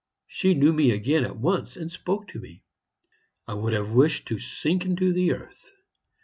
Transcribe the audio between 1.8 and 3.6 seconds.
spoke to me. I